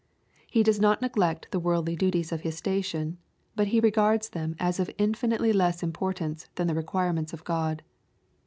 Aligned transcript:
He 0.47 0.63
does 0.63 0.79
not 0.81 0.99
neglect 1.03 1.49
the 1.51 1.59
worldly 1.59 1.95
d.uties 1.95 2.31
of 2.31 2.41
his 2.41 2.57
station, 2.57 3.19
but 3.55 3.67
he 3.67 3.79
res^ards 3.79 4.31
them 4.31 4.55
as 4.57 4.79
of 4.79 4.89
infinitely 4.97 5.53
less 5.53 5.83
importance 5.83 6.49
than 6.55 6.65
the 6.65 6.73
requirements 6.73 7.33
of 7.33 7.43
God. 7.43 7.83